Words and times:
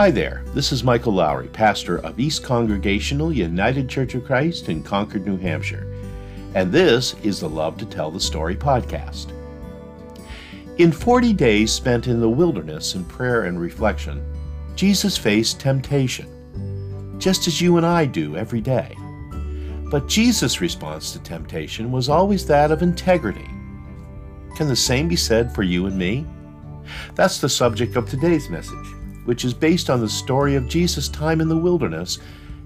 Hi 0.00 0.10
there, 0.10 0.42
this 0.54 0.72
is 0.72 0.82
Michael 0.82 1.12
Lowry, 1.12 1.48
pastor 1.48 1.98
of 1.98 2.18
East 2.18 2.42
Congregational 2.42 3.30
United 3.30 3.86
Church 3.86 4.14
of 4.14 4.24
Christ 4.24 4.70
in 4.70 4.82
Concord, 4.82 5.26
New 5.26 5.36
Hampshire, 5.36 5.94
and 6.54 6.72
this 6.72 7.14
is 7.22 7.40
the 7.40 7.50
Love 7.50 7.76
to 7.76 7.84
Tell 7.84 8.10
the 8.10 8.18
Story 8.18 8.56
podcast. 8.56 9.34
In 10.78 10.90
40 10.90 11.34
days 11.34 11.70
spent 11.70 12.06
in 12.06 12.18
the 12.18 12.30
wilderness 12.30 12.94
in 12.94 13.04
prayer 13.04 13.42
and 13.42 13.60
reflection, 13.60 14.24
Jesus 14.74 15.18
faced 15.18 15.60
temptation, 15.60 17.18
just 17.18 17.46
as 17.46 17.60
you 17.60 17.76
and 17.76 17.84
I 17.84 18.06
do 18.06 18.38
every 18.38 18.62
day. 18.62 18.96
But 19.90 20.08
Jesus' 20.08 20.62
response 20.62 21.12
to 21.12 21.18
temptation 21.18 21.92
was 21.92 22.08
always 22.08 22.46
that 22.46 22.70
of 22.70 22.80
integrity. 22.80 23.50
Can 24.56 24.66
the 24.66 24.76
same 24.76 25.08
be 25.08 25.16
said 25.16 25.54
for 25.54 25.62
you 25.62 25.84
and 25.84 25.98
me? 25.98 26.24
That's 27.16 27.38
the 27.38 27.50
subject 27.50 27.96
of 27.96 28.08
today's 28.08 28.48
message, 28.48 28.94
which 29.24 29.44
is 29.44 29.54
based 29.54 29.90
on 29.90 30.00
the 30.00 30.08
story 30.08 30.54
of 30.54 30.68
Jesus' 30.68 31.08
time 31.08 31.40
in 31.40 31.48
the 31.48 31.56
wilderness 31.56 32.18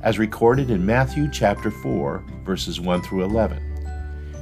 as 0.03 0.19
recorded 0.19 0.71
in 0.71 0.85
Matthew 0.85 1.31
chapter 1.31 1.71
4, 1.71 2.25
verses 2.45 2.81
1 2.81 3.03
through 3.03 3.25
11. 3.25 3.59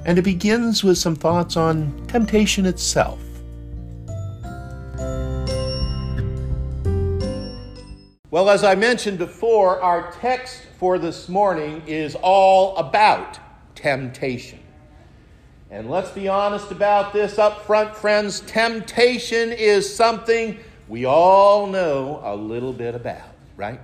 And 0.05 0.19
it 0.19 0.23
begins 0.23 0.83
with 0.83 0.99
some 0.99 1.15
thoughts 1.15 1.57
on 1.57 2.05
temptation 2.09 2.67
itself. 2.67 3.21
Well, 8.33 8.49
as 8.49 8.65
I 8.65 8.75
mentioned 8.75 9.19
before, 9.19 9.81
our 9.83 10.11
text 10.13 10.63
for 10.79 10.99
this 10.99 11.29
morning 11.29 11.83
is 11.87 12.17
all 12.23 12.77
about 12.79 13.39
temptation. 13.75 14.59
And 15.71 15.91
let's 15.91 16.11
be 16.11 16.29
honest 16.29 16.71
about 16.71 17.13
this 17.13 17.39
up 17.39 17.65
front, 17.67 17.95
friends. 17.95 18.41
Temptation 18.41 19.53
is 19.53 19.95
something 19.95 20.59
we 20.89 21.05
all 21.05 21.67
know 21.67 22.21
a 22.25 22.35
little 22.35 22.73
bit 22.73 22.95
about, 22.95 23.35
right? 23.57 23.81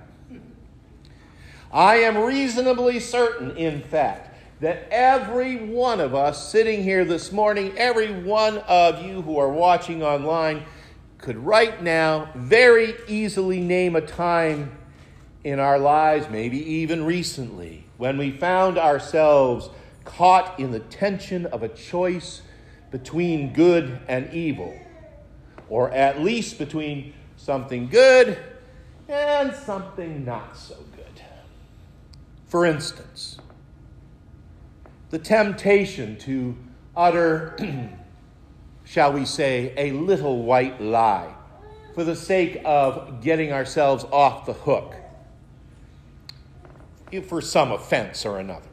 I 1.71 1.97
am 1.97 2.17
reasonably 2.17 2.99
certain, 2.99 3.55
in 3.55 3.81
fact, 3.81 4.35
that 4.61 4.87
every 4.91 5.55
one 5.55 5.99
of 5.99 6.13
us 6.13 6.51
sitting 6.51 6.83
here 6.83 7.05
this 7.05 7.31
morning, 7.31 7.73
every 7.77 8.11
one 8.11 8.57
of 8.59 9.05
you 9.05 9.21
who 9.21 9.37
are 9.37 9.49
watching 9.49 10.03
online, 10.03 10.63
could 11.17 11.37
right 11.37 11.81
now 11.81 12.29
very 12.35 12.95
easily 13.07 13.61
name 13.61 13.95
a 13.95 14.01
time 14.01 14.71
in 15.43 15.59
our 15.59 15.79
lives, 15.79 16.27
maybe 16.29 16.57
even 16.57 17.05
recently, 17.05 17.85
when 17.97 18.17
we 18.17 18.31
found 18.31 18.77
ourselves 18.77 19.69
caught 20.05 20.59
in 20.59 20.71
the 20.71 20.79
tension 20.79 21.45
of 21.47 21.63
a 21.63 21.69
choice 21.69 22.41
between 22.91 23.53
good 23.53 23.99
and 24.07 24.33
evil, 24.33 24.77
or 25.69 25.91
at 25.91 26.19
least 26.19 26.57
between 26.57 27.13
something 27.37 27.87
good 27.87 28.37
and 29.07 29.53
something 29.55 30.25
not 30.25 30.57
so 30.57 30.75
good. 30.95 31.21
For 32.47 32.65
instance, 32.65 33.37
the 35.09 35.19
temptation 35.19 36.17
to 36.19 36.55
utter, 36.95 37.57
shall 38.83 39.13
we 39.13 39.25
say, 39.25 39.73
a 39.77 39.91
little 39.91 40.43
white 40.43 40.81
lie 40.81 41.33
for 41.95 42.03
the 42.03 42.15
sake 42.15 42.61
of 42.65 43.21
getting 43.21 43.51
ourselves 43.51 44.03
off 44.05 44.45
the 44.45 44.53
hook 44.53 44.95
for 47.27 47.41
some 47.41 47.71
offense 47.71 48.25
or 48.25 48.39
another. 48.39 48.67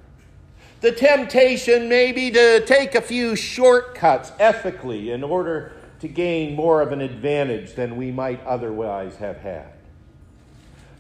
The 0.83 0.92
temptation 0.92 1.88
may 1.88 2.12
be 2.12 2.31
to 2.31 2.64
take 2.66 2.94
a 2.94 3.00
few 3.00 3.34
shortcuts 3.34 4.33
ethically 4.38 5.10
in 5.10 5.25
order 5.25 5.72
to 6.00 6.08
gain 6.08 6.55
more 6.55 6.83
of 6.83 6.92
an 6.92 7.00
advantage 7.00 7.75
than 7.75 7.97
we 7.97 8.11
might 8.11 8.44
otherwise 8.44 9.16
have 9.16 9.39
had. 9.39 9.72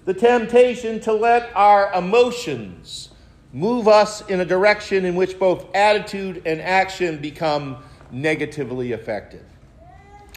The 0.04 0.14
temptation 0.14 1.00
to 1.00 1.12
let 1.12 1.50
our 1.54 1.92
emotions 1.92 3.10
move 3.52 3.88
us 3.88 4.20
in 4.28 4.40
a 4.40 4.44
direction 4.44 5.04
in 5.04 5.16
which 5.16 5.38
both 5.38 5.74
attitude 5.74 6.42
and 6.46 6.60
action 6.60 7.18
become 7.18 7.78
negatively 8.10 8.92
affected. 8.92 9.44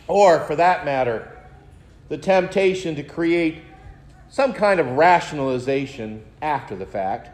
Or, 0.07 0.39
for 0.41 0.56
that 0.56 0.85
matter, 0.85 1.38
the 2.07 2.17
temptation 2.17 2.95
to 2.95 3.03
create 3.03 3.61
some 4.29 4.53
kind 4.53 4.79
of 4.79 4.88
rationalization 4.88 6.23
after 6.41 6.75
the 6.75 6.85
fact 6.85 7.29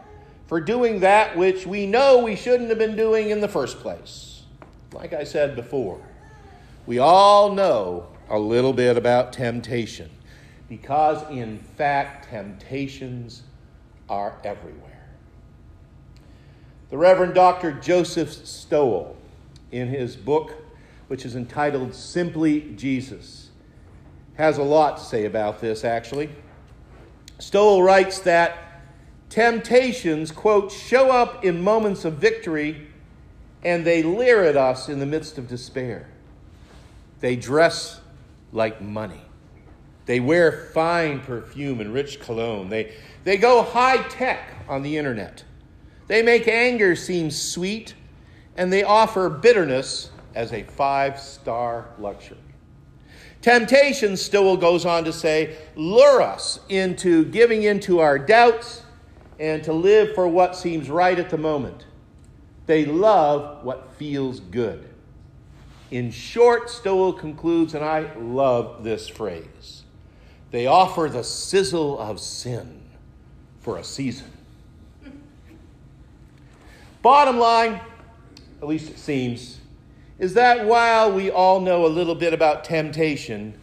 for 0.46 0.60
doing 0.60 1.00
that 1.00 1.36
which 1.36 1.66
we 1.66 1.86
know 1.86 2.22
we 2.22 2.36
shouldn't 2.36 2.68
have 2.68 2.78
been 2.78 2.96
doing 2.96 3.30
in 3.30 3.40
the 3.40 3.48
first 3.48 3.80
place. 3.80 4.42
Like 4.92 5.12
I 5.12 5.24
said 5.24 5.56
before, 5.56 6.00
we 6.86 6.98
all 6.98 7.52
know 7.52 8.06
a 8.28 8.38
little 8.38 8.72
bit 8.72 8.96
about 8.96 9.32
temptation 9.32 10.10
because, 10.68 11.22
in 11.30 11.58
fact, 11.58 12.28
temptations 12.28 13.42
are 14.08 14.36
everywhere. 14.44 15.08
The 16.90 16.98
Reverend 16.98 17.34
Dr. 17.34 17.72
Joseph 17.72 18.32
Stowell, 18.32 19.16
in 19.72 19.88
his 19.88 20.16
book, 20.16 20.52
which 21.08 21.24
is 21.24 21.34
entitled 21.34 21.94
Simply 21.94 22.72
Jesus, 22.76 23.50
has 24.34 24.58
a 24.58 24.62
lot 24.62 24.98
to 24.98 25.04
say 25.04 25.24
about 25.24 25.60
this, 25.60 25.84
actually. 25.84 26.30
Stowell 27.38 27.82
writes 27.82 28.20
that 28.20 28.62
Temptations, 29.28 30.30
quote, 30.30 30.70
show 30.70 31.10
up 31.10 31.44
in 31.44 31.62
moments 31.62 32.04
of 32.04 32.14
victory 32.14 32.86
and 33.64 33.84
they 33.84 34.02
leer 34.02 34.44
at 34.44 34.56
us 34.56 34.88
in 34.88 35.00
the 35.00 35.06
midst 35.06 35.36
of 35.36 35.48
despair. 35.48 36.08
They 37.20 37.36
dress 37.36 38.00
like 38.52 38.80
money. 38.80 39.20
They 40.06 40.20
wear 40.20 40.70
fine 40.72 41.20
perfume 41.20 41.80
and 41.80 41.92
rich 41.92 42.20
cologne. 42.20 42.68
They, 42.68 42.94
they 43.24 43.36
go 43.36 43.62
high 43.62 44.02
tech 44.04 44.54
on 44.68 44.82
the 44.82 44.96
internet. 44.96 45.42
They 46.06 46.22
make 46.22 46.46
anger 46.46 46.94
seem 46.94 47.30
sweet 47.30 47.94
and 48.56 48.72
they 48.72 48.84
offer 48.84 49.28
bitterness 49.28 50.10
as 50.34 50.52
a 50.52 50.62
five 50.62 51.18
star 51.18 51.88
luxury. 51.98 52.38
Temptation, 53.42 54.16
Stowell 54.16 54.56
goes 54.56 54.84
on 54.84 55.04
to 55.04 55.12
say, 55.12 55.56
lure 55.76 56.22
us 56.22 56.60
into 56.68 57.24
giving 57.26 57.64
into 57.64 58.00
our 58.00 58.18
doubts 58.18 58.82
and 59.38 59.62
to 59.64 59.72
live 59.72 60.14
for 60.14 60.26
what 60.26 60.56
seems 60.56 60.88
right 60.88 61.18
at 61.18 61.30
the 61.30 61.38
moment. 61.38 61.84
They 62.66 62.84
love 62.84 63.64
what 63.64 63.94
feels 63.96 64.40
good. 64.40 64.88
In 65.90 66.10
short, 66.10 66.68
Stowell 66.68 67.12
concludes, 67.12 67.74
and 67.74 67.84
I 67.84 68.12
love 68.16 68.82
this 68.84 69.08
phrase 69.08 69.82
they 70.52 70.66
offer 70.66 71.08
the 71.10 71.24
sizzle 71.24 71.98
of 71.98 72.20
sin 72.20 72.80
for 73.60 73.78
a 73.78 73.84
season. 73.84 74.30
Bottom 77.02 77.38
line, 77.38 77.80
at 78.62 78.66
least 78.66 78.90
it 78.90 78.98
seems, 78.98 79.58
is 80.18 80.34
that 80.34 80.64
while 80.64 81.12
we 81.12 81.30
all 81.30 81.60
know 81.60 81.84
a 81.84 81.88
little 81.88 82.14
bit 82.14 82.32
about 82.32 82.64
temptation, 82.64 83.54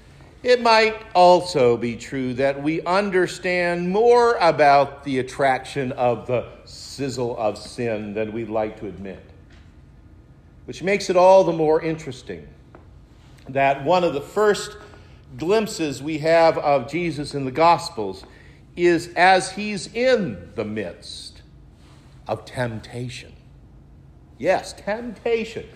it 0.43 0.61
might 0.61 1.01
also 1.15 1.77
be 1.77 1.95
true 1.95 2.33
that 2.35 2.61
we 2.61 2.81
understand 2.81 3.89
more 3.89 4.35
about 4.35 5.03
the 5.03 5.19
attraction 5.19 5.93
of 5.93 6.27
the 6.27 6.45
sizzle 6.65 7.35
of 7.37 7.57
sin 7.57 8.13
than 8.13 8.33
we'd 8.33 8.49
like 8.49 8.79
to 8.81 8.87
admit, 8.87 9.23
which 10.65 10.83
makes 10.83 11.09
it 11.09 11.15
all 11.15 11.43
the 11.43 11.53
more 11.53 11.81
interesting 11.81 12.47
that 13.49 13.83
one 13.83 14.03
of 14.03 14.13
the 14.13 14.21
first 14.21 14.77
glimpses 15.37 16.01
we 16.01 16.19
have 16.19 16.57
of 16.57 16.89
Jesus 16.89 17.33
in 17.33 17.45
the 17.45 17.51
Gospels 17.51 18.23
is 18.75 19.09
as 19.15 19.51
he's 19.51 19.93
in 19.93 20.51
the 20.55 20.63
midst 20.63 21.41
of 22.27 22.45
temptation. 22.45 23.33
Yes, 24.37 24.73
temptation. 24.73 25.67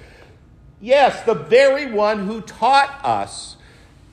Yes, 0.79 1.23
the 1.23 1.33
very 1.33 1.91
one 1.91 2.25
who 2.25 2.41
taught 2.41 3.03
us 3.03 3.57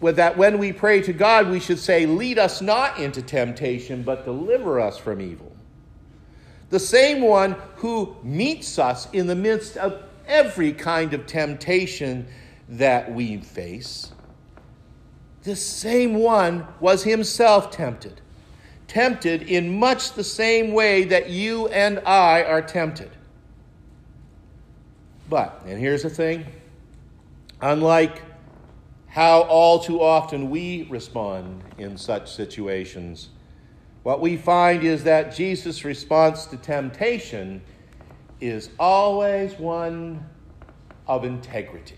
that 0.01 0.37
when 0.37 0.59
we 0.59 0.73
pray 0.73 1.01
to 1.01 1.13
God, 1.13 1.49
we 1.49 1.61
should 1.61 1.79
say, 1.79 2.05
Lead 2.05 2.39
us 2.39 2.61
not 2.61 2.99
into 2.99 3.23
temptation, 3.23 4.03
but 4.03 4.25
deliver 4.25 4.81
us 4.81 4.99
from 4.99 5.21
evil. 5.21 5.53
The 6.71 6.81
same 6.81 7.23
one 7.23 7.57
who 7.77 8.17
meets 8.23 8.79
us 8.79 9.09
in 9.13 9.27
the 9.27 9.35
midst 9.35 9.77
of 9.77 10.03
every 10.27 10.73
kind 10.73 11.15
of 11.15 11.27
temptation 11.27 12.27
that 12.69 13.13
we 13.13 13.39
face. 13.39 14.13
The 15.43 15.57
same 15.57 16.15
one 16.15 16.67
was 16.81 17.05
himself 17.05 17.71
tempted, 17.71 18.21
tempted 18.89 19.43
in 19.43 19.79
much 19.79 20.13
the 20.13 20.25
same 20.25 20.73
way 20.73 21.05
that 21.05 21.29
you 21.29 21.69
and 21.69 21.99
I 22.01 22.43
are 22.45 22.63
tempted. 22.63 23.11
But, 25.29 25.63
and 25.67 25.79
here's 25.79 26.03
the 26.03 26.11
thing 26.11 26.47
unlike 27.61 28.23
how 29.07 29.43
all 29.43 29.79
too 29.79 30.03
often 30.03 30.51
we 30.51 30.87
respond 30.91 31.63
in 31.79 31.97
such 31.97 32.35
situations. 32.35 33.29
What 34.03 34.21
we 34.21 34.37
find 34.37 34.83
is 34.83 35.05
that 35.05 35.35
Jesus' 35.35 35.85
response 35.85 36.47
to 36.47 36.57
temptation 36.57 37.63
is 38.41 38.71
always 38.79 39.55
one 39.55 40.25
of 41.07 41.25
integrity. 41.25 41.97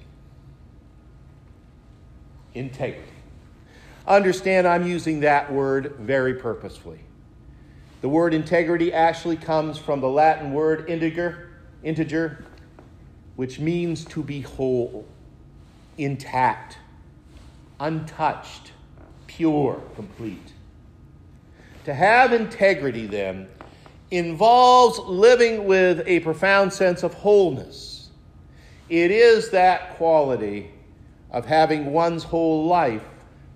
Integrity. 2.55 3.13
Understand 4.07 4.67
I'm 4.67 4.87
using 4.87 5.21
that 5.21 5.53
word 5.53 5.97
very 5.99 6.35
purposefully. 6.35 7.01
The 8.03 8.09
word 8.09 8.35
integrity 8.35 8.93
actually 8.93 9.37
comes 9.37 9.79
from 9.79 10.01
the 10.01 10.09
Latin 10.09 10.53
word 10.53 10.89
integer, 10.89 11.51
integer, 11.83 12.45
which 13.35 13.59
means 13.59 14.05
to 14.07 14.23
be 14.23 14.43
whole, 14.43 15.07
intact, 15.99 16.79
untouched, 17.81 18.73
pure, 19.27 19.83
complete. 19.95 20.53
To 21.85 21.95
have 21.95 22.33
integrity, 22.33 23.07
then, 23.07 23.49
involves 24.11 24.99
living 25.01 25.65
with 25.65 26.03
a 26.07 26.21
profound 26.21 26.73
sense 26.73 27.03
of 27.03 27.15
wholeness. 27.15 28.11
It 28.89 29.11
is 29.11 29.51
that 29.51 29.97
quality 29.97 30.71
of 31.31 31.45
having 31.45 31.93
one's 31.93 32.23
whole 32.23 32.67
life 32.67 33.03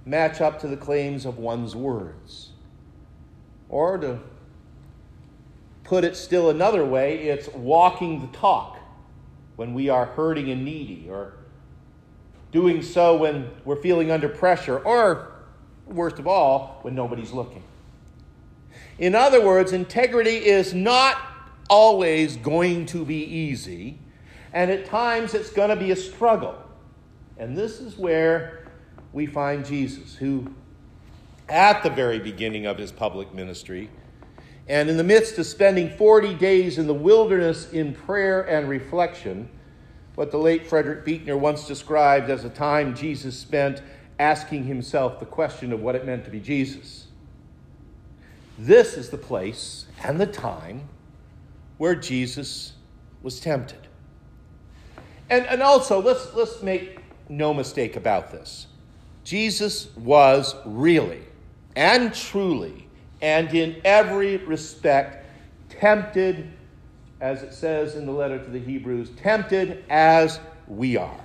match 0.04 0.40
up 0.40 0.58
to 0.60 0.68
the 0.68 0.76
claims 0.76 1.24
of 1.24 1.38
one's 1.38 1.76
words. 1.76 2.50
Or 3.68 3.96
to 3.98 4.18
put 5.84 6.02
it 6.02 6.16
still 6.16 6.50
another 6.50 6.84
way, 6.84 7.28
it's 7.28 7.48
walking 7.48 8.20
the 8.20 8.36
talk 8.36 8.78
when 9.56 9.74
we 9.74 9.88
are 9.88 10.06
hurting 10.06 10.50
and 10.50 10.64
needy, 10.64 11.06
or 11.08 11.34
doing 12.50 12.82
so 12.82 13.16
when 13.16 13.50
we're 13.64 13.80
feeling 13.80 14.10
under 14.10 14.28
pressure, 14.28 14.78
or 14.78 15.32
worst 15.86 16.18
of 16.18 16.26
all, 16.26 16.78
when 16.82 16.94
nobody's 16.94 17.30
looking. 17.30 17.62
In 19.00 19.14
other 19.14 19.44
words, 19.44 19.72
integrity 19.72 20.36
is 20.36 20.74
not 20.74 21.16
always 21.70 22.36
going 22.36 22.84
to 22.84 23.02
be 23.02 23.24
easy, 23.24 23.98
and 24.52 24.70
at 24.70 24.84
times 24.84 25.32
it's 25.32 25.50
going 25.50 25.70
to 25.70 25.76
be 25.76 25.90
a 25.90 25.96
struggle. 25.96 26.54
And 27.38 27.56
this 27.56 27.80
is 27.80 27.96
where 27.96 28.68
we 29.14 29.24
find 29.24 29.64
Jesus, 29.64 30.14
who, 30.14 30.52
at 31.48 31.82
the 31.82 31.88
very 31.88 32.18
beginning 32.18 32.66
of 32.66 32.76
his 32.76 32.92
public 32.92 33.32
ministry, 33.32 33.88
and 34.68 34.90
in 34.90 34.98
the 34.98 35.04
midst 35.04 35.38
of 35.38 35.46
spending 35.46 35.88
40 35.96 36.34
days 36.34 36.76
in 36.76 36.86
the 36.86 36.94
wilderness 36.94 37.72
in 37.72 37.94
prayer 37.94 38.42
and 38.42 38.68
reflection, 38.68 39.48
what 40.14 40.30
the 40.30 40.36
late 40.36 40.66
Frederick 40.66 41.06
Buechner 41.06 41.38
once 41.38 41.66
described 41.66 42.28
as 42.28 42.44
a 42.44 42.50
time 42.50 42.94
Jesus 42.94 43.34
spent 43.38 43.80
asking 44.18 44.64
himself 44.64 45.18
the 45.18 45.26
question 45.26 45.72
of 45.72 45.80
what 45.80 45.94
it 45.94 46.04
meant 46.04 46.26
to 46.26 46.30
be 46.30 46.38
Jesus. 46.38 47.06
This 48.62 48.98
is 48.98 49.08
the 49.08 49.16
place 49.16 49.86
and 50.04 50.20
the 50.20 50.26
time 50.26 50.86
where 51.78 51.94
Jesus 51.94 52.74
was 53.22 53.40
tempted. 53.40 53.88
And, 55.30 55.46
and 55.46 55.62
also, 55.62 56.02
let's, 56.02 56.34
let's 56.34 56.62
make 56.62 56.98
no 57.30 57.54
mistake 57.54 57.96
about 57.96 58.30
this. 58.30 58.66
Jesus 59.24 59.88
was 59.96 60.54
really 60.66 61.22
and 61.74 62.12
truly 62.12 62.86
and 63.22 63.48
in 63.54 63.80
every 63.82 64.36
respect 64.36 65.24
tempted, 65.70 66.50
as 67.22 67.42
it 67.42 67.54
says 67.54 67.94
in 67.94 68.04
the 68.04 68.12
letter 68.12 68.38
to 68.44 68.50
the 68.50 68.60
Hebrews, 68.60 69.08
tempted 69.16 69.86
as 69.88 70.38
we 70.68 70.98
are. 70.98 71.24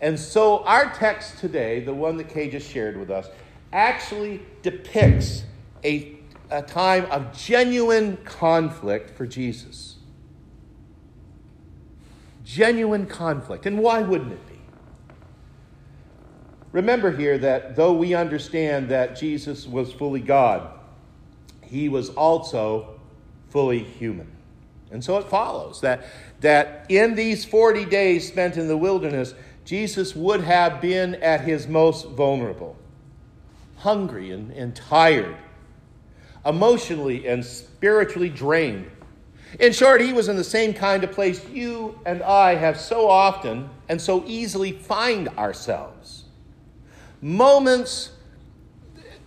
And 0.00 0.16
so 0.16 0.62
our 0.62 0.94
text 0.94 1.38
today, 1.38 1.80
the 1.80 1.94
one 1.94 2.16
that 2.18 2.28
Kay 2.28 2.50
just 2.50 2.70
shared 2.70 2.96
with 2.96 3.10
us, 3.10 3.26
actually 3.72 4.42
depicts 4.62 5.42
a, 5.84 6.16
a 6.50 6.62
time 6.62 7.06
of 7.06 7.36
genuine 7.36 8.16
conflict 8.24 9.16
for 9.16 9.26
Jesus. 9.26 9.96
Genuine 12.44 13.06
conflict. 13.06 13.66
And 13.66 13.78
why 13.78 14.02
wouldn't 14.02 14.32
it 14.32 14.46
be? 14.48 14.54
Remember 16.72 17.12
here 17.12 17.38
that 17.38 17.76
though 17.76 17.92
we 17.92 18.14
understand 18.14 18.88
that 18.88 19.16
Jesus 19.16 19.66
was 19.66 19.92
fully 19.92 20.20
God, 20.20 20.68
he 21.62 21.88
was 21.88 22.10
also 22.10 22.98
fully 23.50 23.78
human. 23.78 24.26
And 24.90 25.02
so 25.02 25.18
it 25.18 25.28
follows 25.28 25.80
that, 25.80 26.04
that 26.40 26.86
in 26.88 27.14
these 27.14 27.44
40 27.44 27.84
days 27.84 28.26
spent 28.26 28.56
in 28.56 28.68
the 28.68 28.76
wilderness, 28.76 29.34
Jesus 29.64 30.14
would 30.14 30.42
have 30.42 30.80
been 30.80 31.14
at 31.16 31.40
his 31.40 31.66
most 31.66 32.08
vulnerable, 32.08 32.76
hungry 33.76 34.30
and, 34.30 34.50
and 34.52 34.74
tired, 34.74 35.36
emotionally 36.46 37.26
and 37.26 37.44
spiritually 37.44 38.28
drained. 38.28 38.90
In 39.60 39.72
short, 39.72 40.00
he 40.00 40.12
was 40.12 40.28
in 40.28 40.36
the 40.36 40.44
same 40.44 40.74
kind 40.74 41.04
of 41.04 41.12
place 41.12 41.46
you 41.48 41.98
and 42.04 42.22
I 42.22 42.54
have 42.54 42.78
so 42.78 43.08
often 43.08 43.70
and 43.88 44.00
so 44.00 44.24
easily 44.26 44.72
find 44.72 45.28
ourselves. 45.30 46.24
Moments 47.20 48.10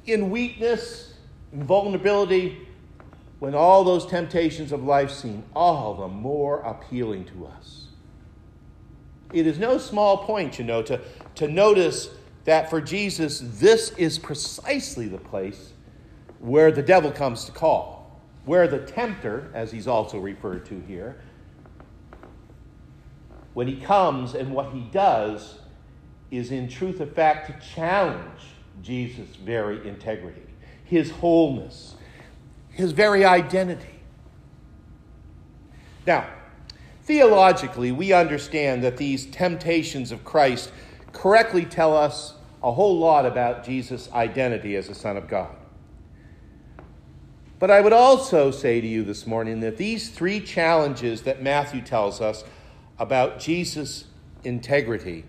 in 0.06 0.30
weakness, 0.30 1.14
and 1.52 1.64
vulnerability, 1.64 2.68
when 3.40 3.54
all 3.54 3.84
those 3.84 4.06
temptations 4.06 4.72
of 4.72 4.84
life 4.84 5.12
seem 5.12 5.44
all 5.56 5.94
the 5.94 6.08
more 6.08 6.60
appealing 6.62 7.26
to 7.26 7.46
us. 7.46 7.88
It 9.34 9.46
is 9.46 9.60
no 9.60 9.78
small 9.78 10.18
point, 10.20 10.58
you 10.58 10.66
know, 10.66 10.82
to, 10.84 11.00
to 11.36 11.48
notice 11.48 12.10
that 12.46 12.70
for 12.70 12.82
Jesus, 12.82 13.42
this 13.60 13.92
is 13.92 14.18
precisely 14.18 15.08
the 15.08 15.18
place 15.18 15.74
where 16.40 16.72
the 16.72 16.82
devil 16.82 17.12
comes 17.12 17.46
to 17.46 17.52
call, 17.52 18.22
where 18.46 18.68
the 18.68 18.80
tempter, 18.80 19.52
as 19.54 19.72
he's 19.72 19.88
also 19.88 20.20
referred 20.20 20.66
to 20.68 20.80
here, 20.82 21.18
when 23.54 23.68
he 23.68 23.78
comes 23.78 24.36
and 24.36 24.54
what 24.54 24.72
he 24.72 24.82
does 24.92 25.58
is 26.30 26.52
in 26.52 26.68
truth 26.68 27.00
of 27.00 27.12
fact 27.14 27.48
to 27.48 27.68
challenge 27.76 28.54
Jesus' 28.84 29.36
very 29.36 29.88
integrity, 29.88 30.46
his 30.84 31.10
wholeness, 31.10 31.96
his 32.70 32.92
very 32.92 33.26
identity. 33.26 34.00
Now, 36.06 36.28
theologically, 37.04 37.92
we 37.92 38.14
understand 38.14 38.84
that 38.84 38.98
these 38.98 39.26
temptations 39.26 40.12
of 40.12 40.24
Christ 40.24 40.72
correctly 41.12 41.66
tell 41.66 41.98
us 41.98 42.36
a 42.62 42.72
whole 42.72 43.00
lot 43.00 43.26
about 43.26 43.66
Jesus' 43.66 44.12
identity 44.12 44.76
as 44.76 44.88
the 44.88 44.96
Son 44.96 45.18
of 45.18 45.28
God. 45.28 45.57
But 47.60 47.72
I 47.72 47.82
would 47.82 47.94
also 47.94 48.52
say 48.52 48.82
to 48.82 48.88
you 48.88 49.04
this 49.04 49.26
morning 49.26 49.62
that 49.62 49.78
these 49.78 50.10
three 50.10 50.40
challenges 50.40 51.24
that 51.24 51.42
Matthew 51.42 51.82
tells 51.82 52.22
us 52.22 52.44
about 53.00 53.40
Jesus' 53.40 54.06
integrity 54.44 55.26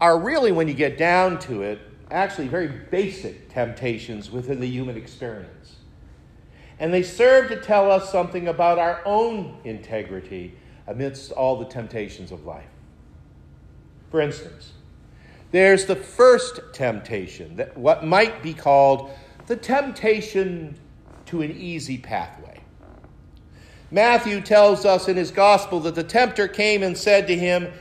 are 0.00 0.18
really, 0.18 0.52
when 0.52 0.68
you 0.68 0.74
get 0.74 0.96
down 0.96 1.38
to 1.40 1.62
it, 1.62 1.80
actually 2.10 2.46
very 2.46 2.68
basic 2.68 3.48
temptations 3.48 4.30
within 4.30 4.60
the 4.60 4.68
human 4.68 4.96
experience. 4.96 5.76
And 6.78 6.92
they 6.92 7.02
serve 7.02 7.48
to 7.48 7.60
tell 7.60 7.90
us 7.90 8.10
something 8.10 8.48
about 8.48 8.78
our 8.78 9.00
own 9.04 9.56
integrity 9.64 10.54
amidst 10.86 11.32
all 11.32 11.56
the 11.56 11.64
temptations 11.64 12.30
of 12.30 12.44
life. 12.44 12.64
For 14.10 14.20
instance, 14.20 14.72
there's 15.52 15.86
the 15.86 15.96
first 15.96 16.60
temptation, 16.72 17.56
that 17.56 17.76
what 17.76 18.04
might 18.04 18.42
be 18.42 18.54
called 18.54 19.10
the 19.46 19.56
temptation 19.56 20.76
to 21.32 21.40
an 21.40 21.50
easy 21.50 21.96
pathway. 21.96 22.60
Matthew 23.90 24.42
tells 24.42 24.84
us 24.84 25.08
in 25.08 25.16
his 25.16 25.30
gospel 25.30 25.80
that 25.80 25.94
the 25.94 26.04
tempter 26.04 26.46
came 26.46 26.82
and 26.82 26.96
said 26.96 27.26
to 27.26 27.34
him, 27.34 27.72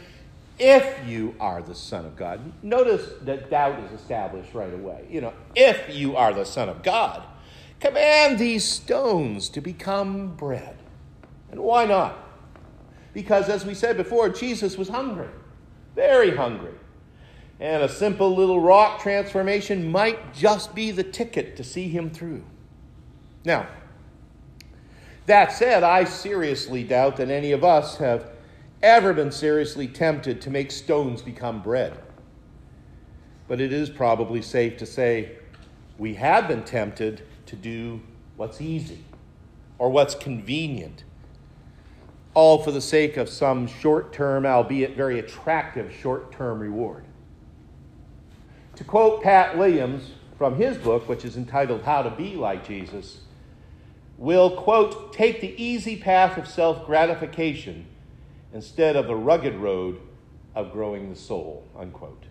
If 0.57 1.05
you 1.05 1.35
are 1.37 1.61
the 1.61 1.75
Son 1.75 2.05
of 2.05 2.15
God. 2.15 2.39
Notice 2.63 3.05
that 3.23 3.49
doubt 3.49 3.77
is 3.83 3.91
established 3.99 4.53
right 4.53 4.73
away. 4.73 5.05
You 5.09 5.19
know, 5.19 5.33
if 5.53 5.93
you 5.93 6.15
are 6.15 6.33
the 6.33 6.45
Son 6.45 6.69
of 6.69 6.81
God, 6.81 7.23
command 7.81 8.39
these 8.39 8.63
stones 8.63 9.49
to 9.49 9.59
become 9.59 10.33
bread. 10.37 10.77
And 11.51 11.59
why 11.59 11.85
not? 11.85 12.17
Because, 13.13 13.49
as 13.49 13.65
we 13.65 13.73
said 13.73 13.97
before, 13.97 14.29
Jesus 14.29 14.77
was 14.77 14.87
hungry, 14.87 15.27
very 15.93 16.33
hungry. 16.37 16.75
And 17.59 17.83
a 17.83 17.89
simple 17.89 18.33
little 18.33 18.61
rock 18.61 19.01
transformation 19.01 19.91
might 19.91 20.33
just 20.33 20.73
be 20.73 20.91
the 20.91 21.03
ticket 21.03 21.57
to 21.57 21.65
see 21.65 21.89
him 21.89 22.09
through. 22.09 22.45
Now, 23.43 23.67
that 25.25 25.51
said, 25.51 25.83
I 25.83 26.03
seriously 26.03 26.83
doubt 26.83 27.17
that 27.17 27.29
any 27.29 27.51
of 27.51 27.63
us 27.63 27.97
have 27.97 28.31
ever 28.81 29.13
been 29.13 29.31
seriously 29.31 29.87
tempted 29.87 30.41
to 30.41 30.49
make 30.49 30.71
stones 30.71 31.21
become 31.21 31.61
bread. 31.61 31.97
But 33.47 33.61
it 33.61 33.73
is 33.73 33.89
probably 33.89 34.41
safe 34.41 34.77
to 34.77 34.85
say 34.85 35.37
we 35.97 36.15
have 36.15 36.47
been 36.47 36.63
tempted 36.63 37.23
to 37.47 37.55
do 37.55 38.01
what's 38.35 38.61
easy 38.61 39.03
or 39.77 39.89
what's 39.89 40.15
convenient, 40.15 41.03
all 42.33 42.63
for 42.63 42.71
the 42.71 42.81
sake 42.81 43.17
of 43.17 43.29
some 43.29 43.67
short 43.67 44.13
term, 44.13 44.45
albeit 44.45 44.95
very 44.95 45.19
attractive 45.19 45.93
short 45.93 46.31
term 46.31 46.59
reward. 46.59 47.03
To 48.75 48.83
quote 48.83 49.21
Pat 49.21 49.57
Williams 49.57 50.11
from 50.37 50.55
his 50.55 50.77
book, 50.77 51.07
which 51.07 51.25
is 51.25 51.37
entitled 51.37 51.83
How 51.83 52.01
to 52.01 52.09
Be 52.09 52.35
Like 52.35 52.65
Jesus, 52.65 53.19
will, 54.21 54.51
quote, 54.51 55.11
take 55.11 55.41
the 55.41 55.61
easy 55.61 55.97
path 55.97 56.37
of 56.37 56.47
self 56.47 56.85
gratification 56.85 57.87
instead 58.53 58.95
of 58.95 59.07
the 59.07 59.15
rugged 59.15 59.55
road 59.55 59.99
of 60.53 60.71
growing 60.71 61.09
the 61.09 61.15
soul, 61.15 61.67
unquote. 61.77 62.25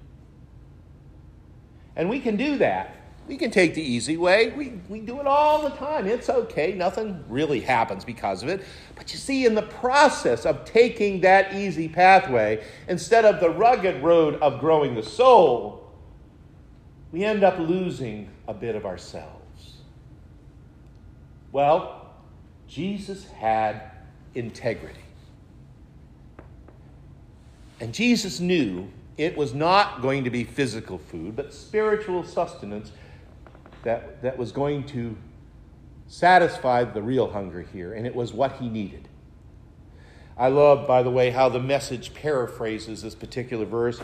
And 1.96 2.08
we 2.08 2.20
can 2.20 2.36
do 2.36 2.58
that. 2.58 2.94
We 3.26 3.36
can 3.36 3.50
take 3.50 3.74
the 3.74 3.82
easy 3.82 4.16
way. 4.16 4.50
We, 4.50 4.80
we 4.88 5.00
do 5.00 5.20
it 5.20 5.26
all 5.26 5.62
the 5.62 5.70
time. 5.76 6.06
It's 6.06 6.30
okay. 6.30 6.72
Nothing 6.72 7.24
really 7.28 7.60
happens 7.60 8.04
because 8.04 8.42
of 8.42 8.48
it. 8.48 8.64
But 8.94 9.12
you 9.12 9.18
see, 9.18 9.44
in 9.44 9.54
the 9.56 9.62
process 9.62 10.46
of 10.46 10.64
taking 10.64 11.20
that 11.22 11.54
easy 11.54 11.88
pathway, 11.88 12.64
instead 12.88 13.24
of 13.24 13.40
the 13.40 13.50
rugged 13.50 14.02
road 14.02 14.36
of 14.36 14.60
growing 14.60 14.94
the 14.94 15.02
soul, 15.02 15.92
we 17.10 17.24
end 17.24 17.42
up 17.42 17.58
losing 17.58 18.30
a 18.46 18.54
bit 18.54 18.76
of 18.76 18.86
ourselves. 18.86 19.39
Well, 21.52 22.12
Jesus 22.68 23.26
had 23.26 23.82
integrity. 24.34 25.00
And 27.80 27.94
Jesus 27.94 28.40
knew 28.40 28.88
it 29.16 29.36
was 29.36 29.54
not 29.54 30.02
going 30.02 30.24
to 30.24 30.30
be 30.30 30.44
physical 30.44 30.98
food, 30.98 31.34
but 31.34 31.52
spiritual 31.52 32.24
sustenance 32.24 32.92
that, 33.82 34.22
that 34.22 34.38
was 34.38 34.52
going 34.52 34.84
to 34.84 35.16
satisfy 36.06 36.84
the 36.84 37.02
real 37.02 37.30
hunger 37.30 37.62
here, 37.62 37.94
and 37.94 38.06
it 38.06 38.14
was 38.14 38.32
what 38.32 38.52
he 38.56 38.68
needed. 38.68 39.08
I 40.36 40.48
love, 40.48 40.86
by 40.86 41.02
the 41.02 41.10
way, 41.10 41.30
how 41.30 41.48
the 41.48 41.60
message 41.60 42.14
paraphrases 42.14 43.02
this 43.02 43.14
particular 43.14 43.64
verse. 43.64 44.00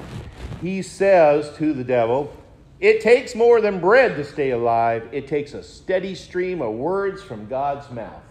He 0.60 0.82
says 0.82 1.50
to 1.56 1.72
the 1.72 1.84
devil, 1.84 2.34
It 2.78 3.00
takes 3.00 3.34
more 3.34 3.60
than 3.60 3.80
bread 3.80 4.16
to 4.16 4.24
stay 4.24 4.50
alive, 4.50 5.08
it 5.12 5.26
takes 5.26 5.54
a 5.54 5.62
steady 5.62 6.14
stream 6.14 6.60
of 6.60 6.74
words 6.74 7.22
from 7.22 7.46
God's 7.46 7.90
mouth. 7.90 8.22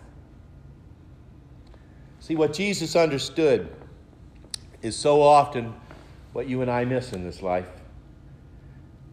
See, 2.19 2.35
what 2.35 2.53
Jesus 2.53 2.95
understood 2.95 3.73
is 4.81 4.95
so 4.95 5.21
often 5.21 5.73
what 6.33 6.47
you 6.47 6.61
and 6.61 6.69
I 6.69 6.85
miss 6.85 7.13
in 7.13 7.23
this 7.23 7.41
life. 7.41 7.69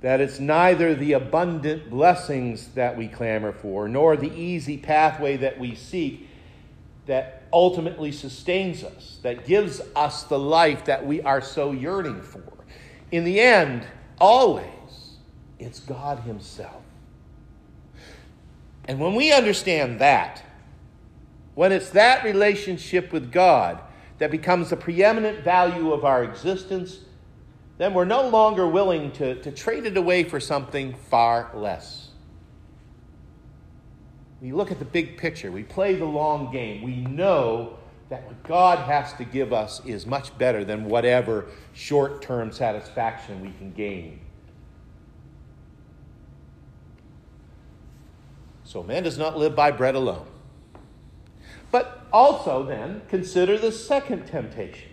That 0.00 0.20
it's 0.20 0.40
neither 0.40 0.94
the 0.94 1.12
abundant 1.12 1.88
blessings 1.88 2.68
that 2.68 2.96
we 2.96 3.08
clamor 3.08 3.52
for, 3.52 3.88
nor 3.88 4.16
the 4.16 4.32
easy 4.32 4.76
pathway 4.76 5.36
that 5.38 5.58
we 5.58 5.74
seek 5.74 6.28
that 7.06 7.42
ultimately 7.52 8.12
sustains 8.12 8.84
us, 8.84 9.18
that 9.22 9.46
gives 9.46 9.80
us 9.94 10.24
the 10.24 10.38
life 10.38 10.84
that 10.84 11.04
we 11.06 11.20
are 11.22 11.40
so 11.40 11.72
yearning 11.72 12.22
for. 12.22 12.42
In 13.10 13.24
the 13.24 13.40
end, 13.40 13.84
always, 14.18 14.66
it's 15.62 15.80
God 15.80 16.20
Himself. 16.20 16.82
And 18.86 18.98
when 18.98 19.14
we 19.14 19.32
understand 19.32 20.00
that, 20.00 20.42
when 21.54 21.72
it's 21.72 21.90
that 21.90 22.24
relationship 22.24 23.12
with 23.12 23.30
God, 23.30 23.80
that 24.18 24.30
becomes 24.30 24.70
the 24.70 24.76
preeminent 24.76 25.44
value 25.44 25.92
of 25.92 26.04
our 26.04 26.24
existence, 26.24 27.00
then 27.78 27.94
we're 27.94 28.04
no 28.04 28.28
longer 28.28 28.66
willing 28.66 29.10
to, 29.12 29.34
to 29.42 29.50
trade 29.50 29.86
it 29.86 29.96
away 29.96 30.24
for 30.24 30.38
something 30.38 30.94
far 31.10 31.50
less. 31.54 32.08
We 34.40 34.52
look 34.52 34.70
at 34.70 34.78
the 34.78 34.84
big 34.84 35.16
picture, 35.16 35.52
we 35.52 35.62
play 35.62 35.94
the 35.94 36.04
long 36.04 36.52
game, 36.52 36.82
we 36.82 36.96
know 36.96 37.78
that 38.08 38.26
what 38.26 38.42
God 38.42 38.78
has 38.80 39.12
to 39.14 39.24
give 39.24 39.52
us 39.52 39.84
is 39.86 40.04
much 40.04 40.36
better 40.36 40.64
than 40.64 40.84
whatever 40.84 41.46
short 41.72 42.20
term 42.20 42.52
satisfaction 42.52 43.40
we 43.40 43.52
can 43.52 43.72
gain. 43.72 44.20
So 48.72 48.82
man 48.82 49.02
does 49.02 49.18
not 49.18 49.36
live 49.36 49.54
by 49.54 49.70
bread 49.70 49.94
alone. 49.94 50.24
But 51.70 52.06
also, 52.10 52.62
then, 52.62 53.02
consider 53.06 53.58
the 53.58 53.70
second 53.70 54.24
temptation, 54.24 54.88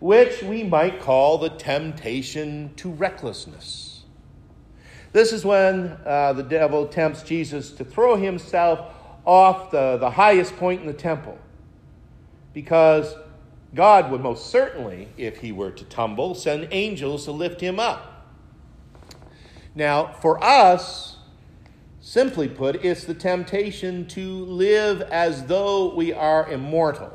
which 0.00 0.42
we 0.42 0.64
might 0.64 1.00
call 1.00 1.38
the 1.38 1.50
temptation 1.50 2.72
to 2.74 2.90
recklessness. 2.90 4.02
This 5.12 5.32
is 5.32 5.44
when 5.44 5.96
uh, 6.04 6.32
the 6.32 6.42
devil 6.42 6.88
tempts 6.88 7.22
Jesus 7.22 7.70
to 7.70 7.84
throw 7.84 8.16
himself 8.16 8.92
off 9.24 9.70
the, 9.70 9.98
the 9.98 10.10
highest 10.10 10.56
point 10.56 10.80
in 10.80 10.88
the 10.88 10.92
temple. 10.92 11.38
Because 12.52 13.14
God 13.76 14.10
would 14.10 14.22
most 14.22 14.46
certainly, 14.46 15.06
if 15.16 15.36
he 15.36 15.52
were 15.52 15.70
to 15.70 15.84
tumble, 15.84 16.34
send 16.34 16.66
angels 16.72 17.26
to 17.26 17.30
lift 17.30 17.60
him 17.60 17.78
up. 17.78 18.26
Now, 19.76 20.14
for 20.14 20.42
us, 20.42 21.17
Simply 22.08 22.48
put, 22.48 22.82
it's 22.82 23.04
the 23.04 23.12
temptation 23.12 24.06
to 24.06 24.46
live 24.46 25.02
as 25.02 25.44
though 25.44 25.94
we 25.94 26.10
are 26.14 26.50
immortal. 26.50 27.12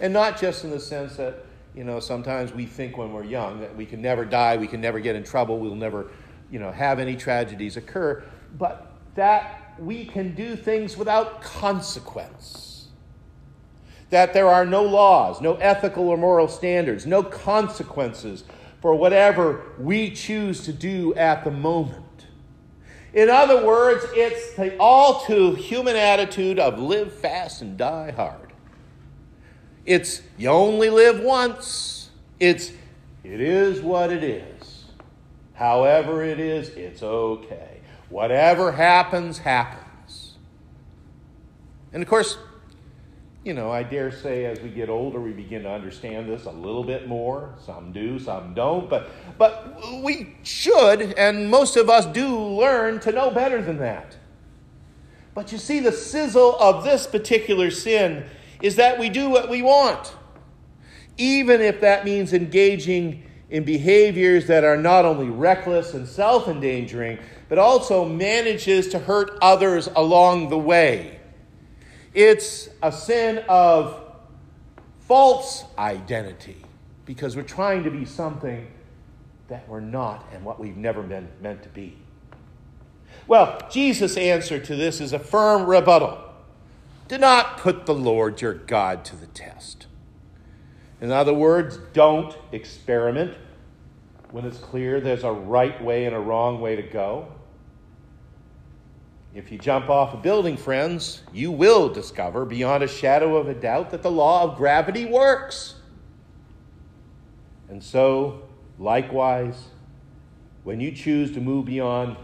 And 0.00 0.10
not 0.10 0.40
just 0.40 0.64
in 0.64 0.70
the 0.70 0.80
sense 0.80 1.16
that, 1.16 1.44
you 1.74 1.84
know, 1.84 2.00
sometimes 2.00 2.50
we 2.54 2.64
think 2.64 2.96
when 2.96 3.12
we're 3.12 3.24
young 3.24 3.60
that 3.60 3.76
we 3.76 3.84
can 3.84 4.00
never 4.00 4.24
die, 4.24 4.56
we 4.56 4.66
can 4.66 4.80
never 4.80 5.00
get 5.00 5.16
in 5.16 5.22
trouble, 5.22 5.58
we'll 5.58 5.74
never, 5.74 6.10
you 6.50 6.58
know, 6.58 6.72
have 6.72 6.98
any 6.98 7.14
tragedies 7.14 7.76
occur, 7.76 8.24
but 8.56 8.90
that 9.16 9.74
we 9.78 10.06
can 10.06 10.34
do 10.34 10.56
things 10.56 10.96
without 10.96 11.42
consequence. 11.42 12.88
That 14.08 14.32
there 14.32 14.48
are 14.48 14.64
no 14.64 14.82
laws, 14.82 15.42
no 15.42 15.56
ethical 15.56 16.08
or 16.08 16.16
moral 16.16 16.48
standards, 16.48 17.04
no 17.04 17.22
consequences 17.22 18.44
for 18.80 18.94
whatever 18.94 19.74
we 19.78 20.10
choose 20.10 20.64
to 20.64 20.72
do 20.72 21.14
at 21.16 21.44
the 21.44 21.50
moment. 21.50 22.06
In 23.12 23.28
other 23.28 23.66
words, 23.66 24.04
it's 24.14 24.54
the 24.54 24.76
all 24.78 25.20
too 25.24 25.54
human 25.54 25.96
attitude 25.96 26.58
of 26.58 26.78
live 26.78 27.12
fast 27.12 27.60
and 27.62 27.76
die 27.76 28.12
hard. 28.12 28.52
It's 29.84 30.22
you 30.38 30.48
only 30.48 30.90
live 30.90 31.20
once. 31.20 32.10
It's 32.38 32.72
it 33.24 33.40
is 33.40 33.80
what 33.80 34.12
it 34.12 34.22
is. 34.22 34.84
However 35.54 36.22
it 36.22 36.38
is, 36.38 36.68
it's 36.70 37.02
okay. 37.02 37.80
Whatever 38.08 38.72
happens, 38.72 39.38
happens. 39.38 40.36
And 41.92 42.02
of 42.02 42.08
course, 42.08 42.38
you 43.44 43.54
know, 43.54 43.70
I 43.70 43.82
dare 43.82 44.12
say 44.12 44.44
as 44.44 44.60
we 44.60 44.68
get 44.68 44.90
older, 44.90 45.18
we 45.18 45.32
begin 45.32 45.62
to 45.62 45.70
understand 45.70 46.28
this 46.28 46.44
a 46.44 46.50
little 46.50 46.84
bit 46.84 47.08
more. 47.08 47.54
Some 47.64 47.90
do, 47.90 48.18
some 48.18 48.52
don't. 48.52 48.90
But, 48.90 49.08
but 49.38 49.78
we 50.02 50.36
should, 50.42 51.14
and 51.14 51.50
most 51.50 51.76
of 51.76 51.88
us 51.88 52.04
do, 52.06 52.38
learn 52.38 53.00
to 53.00 53.12
know 53.12 53.30
better 53.30 53.62
than 53.62 53.78
that. 53.78 54.16
But 55.34 55.52
you 55.52 55.58
see, 55.58 55.80
the 55.80 55.92
sizzle 55.92 56.56
of 56.58 56.84
this 56.84 57.06
particular 57.06 57.70
sin 57.70 58.26
is 58.60 58.76
that 58.76 58.98
we 58.98 59.08
do 59.08 59.30
what 59.30 59.48
we 59.48 59.62
want, 59.62 60.14
even 61.16 61.62
if 61.62 61.80
that 61.80 62.04
means 62.04 62.34
engaging 62.34 63.22
in 63.48 63.64
behaviors 63.64 64.46
that 64.48 64.64
are 64.64 64.76
not 64.76 65.06
only 65.06 65.30
reckless 65.30 65.94
and 65.94 66.06
self 66.06 66.46
endangering, 66.46 67.18
but 67.48 67.58
also 67.58 68.04
manages 68.04 68.88
to 68.88 68.98
hurt 68.98 69.38
others 69.40 69.88
along 69.96 70.50
the 70.50 70.58
way. 70.58 71.19
It's 72.12 72.68
a 72.82 72.90
sin 72.90 73.44
of 73.48 74.00
false 75.00 75.64
identity 75.78 76.56
because 77.04 77.36
we're 77.36 77.42
trying 77.42 77.84
to 77.84 77.90
be 77.90 78.04
something 78.04 78.66
that 79.48 79.68
we're 79.68 79.80
not 79.80 80.26
and 80.32 80.44
what 80.44 80.58
we've 80.58 80.76
never 80.76 81.02
been 81.02 81.28
meant 81.40 81.62
to 81.62 81.68
be. 81.68 81.96
Well, 83.26 83.60
Jesus' 83.70 84.16
answer 84.16 84.58
to 84.58 84.76
this 84.76 85.00
is 85.00 85.12
a 85.12 85.18
firm 85.18 85.66
rebuttal. 85.66 86.18
Do 87.08 87.18
not 87.18 87.58
put 87.58 87.86
the 87.86 87.94
Lord 87.94 88.40
your 88.40 88.54
God 88.54 89.04
to 89.06 89.16
the 89.16 89.26
test. 89.26 89.86
In 91.00 91.10
other 91.10 91.34
words, 91.34 91.78
don't 91.92 92.36
experiment 92.52 93.36
when 94.30 94.44
it's 94.44 94.58
clear 94.58 95.00
there's 95.00 95.24
a 95.24 95.32
right 95.32 95.82
way 95.82 96.06
and 96.06 96.14
a 96.14 96.20
wrong 96.20 96.60
way 96.60 96.76
to 96.76 96.82
go. 96.82 97.32
If 99.32 99.52
you 99.52 99.58
jump 99.58 99.88
off 99.88 100.12
a 100.12 100.16
building, 100.16 100.56
friends, 100.56 101.22
you 101.32 101.52
will 101.52 101.88
discover 101.88 102.44
beyond 102.44 102.82
a 102.82 102.88
shadow 102.88 103.36
of 103.36 103.48
a 103.48 103.54
doubt 103.54 103.90
that 103.90 104.02
the 104.02 104.10
law 104.10 104.42
of 104.42 104.56
gravity 104.56 105.06
works. 105.06 105.76
And 107.68 107.82
so, 107.82 108.48
likewise, 108.76 109.68
when 110.64 110.80
you 110.80 110.90
choose 110.90 111.30
to 111.32 111.40
move 111.40 111.66
beyond 111.66 112.16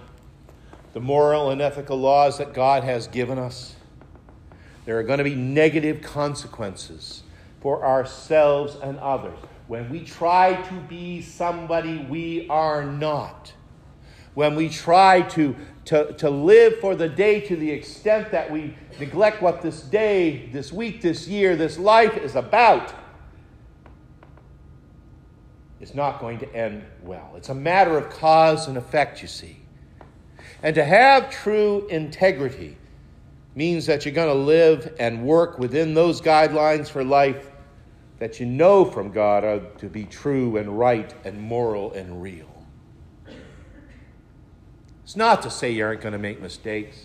the 0.94 1.00
moral 1.00 1.50
and 1.50 1.60
ethical 1.60 1.96
laws 1.96 2.38
that 2.38 2.52
God 2.52 2.82
has 2.82 3.06
given 3.06 3.38
us, 3.38 3.76
there 4.84 4.98
are 4.98 5.04
going 5.04 5.18
to 5.18 5.24
be 5.24 5.36
negative 5.36 6.02
consequences 6.02 7.22
for 7.60 7.84
ourselves 7.86 8.76
and 8.82 8.98
others. 8.98 9.38
When 9.68 9.88
we 9.90 10.00
try 10.00 10.60
to 10.60 10.74
be 10.88 11.22
somebody 11.22 11.98
we 12.08 12.48
are 12.48 12.84
not, 12.84 13.52
when 14.36 14.54
we 14.54 14.68
try 14.68 15.22
to 15.22 15.56
to, 15.86 16.12
to 16.14 16.28
live 16.28 16.80
for 16.80 16.96
the 16.96 17.08
day 17.08 17.40
to 17.40 17.56
the 17.56 17.70
extent 17.70 18.32
that 18.32 18.50
we 18.50 18.76
neglect 18.98 19.40
what 19.40 19.62
this 19.62 19.80
day, 19.80 20.48
this 20.52 20.72
week, 20.72 21.00
this 21.00 21.28
year, 21.28 21.54
this 21.54 21.78
life 21.78 22.16
is 22.16 22.34
about, 22.34 22.92
it's 25.80 25.94
not 25.94 26.18
going 26.18 26.40
to 26.40 26.54
end 26.54 26.84
well. 27.02 27.34
It's 27.36 27.50
a 27.50 27.54
matter 27.54 27.96
of 27.96 28.10
cause 28.10 28.66
and 28.66 28.76
effect, 28.76 29.22
you 29.22 29.28
see. 29.28 29.58
And 30.60 30.74
to 30.74 30.84
have 30.84 31.30
true 31.30 31.86
integrity 31.86 32.76
means 33.54 33.86
that 33.86 34.04
you're 34.04 34.14
going 34.14 34.26
to 34.26 34.34
live 34.34 34.92
and 34.98 35.24
work 35.24 35.56
within 35.60 35.94
those 35.94 36.20
guidelines 36.20 36.88
for 36.88 37.04
life 37.04 37.52
that 38.18 38.40
you 38.40 38.46
know 38.46 38.84
from 38.84 39.12
God 39.12 39.44
are 39.44 39.60
to 39.78 39.88
be 39.88 40.04
true 40.04 40.56
and 40.56 40.76
right 40.76 41.14
and 41.24 41.40
moral 41.40 41.92
and 41.92 42.20
real. 42.20 42.55
It's 45.06 45.14
not 45.14 45.40
to 45.42 45.50
say 45.50 45.70
you 45.70 45.84
aren't 45.84 46.00
going 46.00 46.14
to 46.14 46.18
make 46.18 46.42
mistakes. 46.42 46.98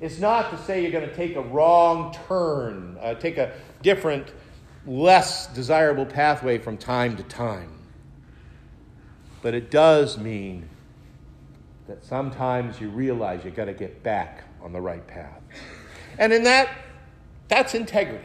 It's 0.00 0.18
not 0.18 0.50
to 0.52 0.56
say 0.64 0.80
you're 0.80 0.90
going 0.90 1.06
to 1.06 1.14
take 1.14 1.36
a 1.36 1.42
wrong 1.42 2.16
turn, 2.26 2.96
uh, 2.98 3.12
take 3.12 3.36
a 3.36 3.52
different, 3.82 4.32
less 4.86 5.46
desirable 5.48 6.06
pathway 6.06 6.56
from 6.56 6.78
time 6.78 7.14
to 7.18 7.22
time. 7.24 7.70
But 9.42 9.52
it 9.52 9.70
does 9.70 10.16
mean 10.16 10.66
that 11.88 12.02
sometimes 12.06 12.80
you 12.80 12.88
realize 12.88 13.44
you've 13.44 13.54
got 13.54 13.66
to 13.66 13.74
get 13.74 14.02
back 14.02 14.44
on 14.62 14.72
the 14.72 14.80
right 14.80 15.06
path. 15.06 15.42
And 16.18 16.32
in 16.32 16.42
that, 16.44 16.70
that's 17.48 17.74
integrity. 17.74 18.24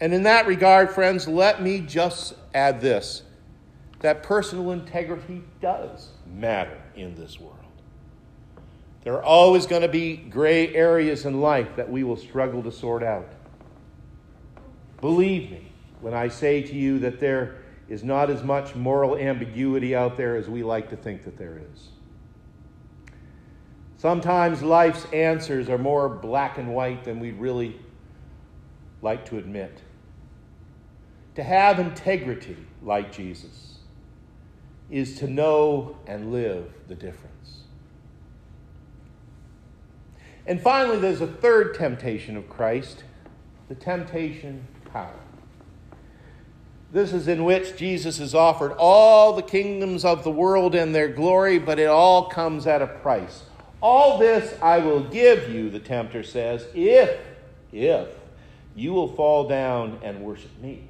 And 0.00 0.14
in 0.14 0.22
that 0.22 0.46
regard, 0.46 0.90
friends, 0.90 1.28
let 1.28 1.62
me 1.62 1.80
just 1.80 2.32
add 2.54 2.80
this 2.80 3.24
that 4.00 4.22
personal 4.22 4.70
integrity 4.72 5.42
does 5.60 6.12
matter 6.24 6.80
in 6.98 7.14
this 7.14 7.38
world. 7.38 7.56
There 9.04 9.14
are 9.14 9.22
always 9.22 9.66
going 9.66 9.82
to 9.82 9.88
be 9.88 10.16
gray 10.16 10.74
areas 10.74 11.24
in 11.24 11.40
life 11.40 11.76
that 11.76 11.90
we 11.90 12.04
will 12.04 12.16
struggle 12.16 12.62
to 12.64 12.72
sort 12.72 13.02
out. 13.02 13.32
Believe 15.00 15.50
me 15.50 15.72
when 16.00 16.14
I 16.14 16.28
say 16.28 16.62
to 16.62 16.74
you 16.74 16.98
that 16.98 17.20
there 17.20 17.62
is 17.88 18.04
not 18.04 18.28
as 18.28 18.42
much 18.42 18.74
moral 18.74 19.16
ambiguity 19.16 19.94
out 19.94 20.16
there 20.16 20.36
as 20.36 20.48
we 20.48 20.62
like 20.62 20.90
to 20.90 20.96
think 20.96 21.24
that 21.24 21.38
there 21.38 21.60
is. 21.72 21.88
Sometimes 23.96 24.62
life's 24.62 25.06
answers 25.12 25.68
are 25.68 25.78
more 25.78 26.08
black 26.08 26.58
and 26.58 26.74
white 26.74 27.04
than 27.04 27.18
we'd 27.18 27.38
really 27.38 27.76
like 29.00 29.24
to 29.26 29.38
admit. 29.38 29.80
To 31.36 31.42
have 31.42 31.78
integrity 31.78 32.56
like 32.82 33.10
Jesus 33.12 33.67
is 34.90 35.18
to 35.18 35.26
know 35.26 35.96
and 36.06 36.32
live 36.32 36.72
the 36.88 36.94
difference. 36.94 37.60
And 40.46 40.60
finally, 40.60 40.98
there's 40.98 41.20
a 41.20 41.26
third 41.26 41.74
temptation 41.74 42.36
of 42.36 42.48
Christ 42.48 43.04
the 43.68 43.74
temptation 43.74 44.66
power. 44.90 45.12
This 46.90 47.12
is 47.12 47.28
in 47.28 47.44
which 47.44 47.76
Jesus 47.76 48.18
is 48.18 48.34
offered 48.34 48.72
all 48.78 49.34
the 49.34 49.42
kingdoms 49.42 50.06
of 50.06 50.24
the 50.24 50.30
world 50.30 50.74
and 50.74 50.94
their 50.94 51.08
glory, 51.08 51.58
but 51.58 51.78
it 51.78 51.88
all 51.88 52.30
comes 52.30 52.66
at 52.66 52.80
a 52.80 52.86
price. 52.86 53.42
All 53.82 54.18
this 54.18 54.54
I 54.62 54.78
will 54.78 55.00
give 55.00 55.50
you, 55.50 55.68
the 55.68 55.78
tempter 55.78 56.22
says, 56.22 56.66
if, 56.74 57.18
if 57.72 58.08
you 58.74 58.94
will 58.94 59.08
fall 59.08 59.46
down 59.46 59.98
and 60.02 60.22
worship 60.22 60.58
me. 60.62 60.84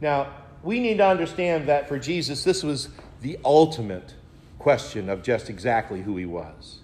Now, 0.00 0.32
we 0.62 0.80
need 0.80 0.98
to 0.98 1.06
understand 1.06 1.68
that 1.68 1.88
for 1.88 1.98
Jesus, 1.98 2.44
this 2.44 2.62
was 2.62 2.88
the 3.20 3.38
ultimate 3.44 4.14
question 4.58 5.08
of 5.08 5.22
just 5.22 5.50
exactly 5.50 6.02
who 6.02 6.16
he 6.16 6.26
was. 6.26 6.78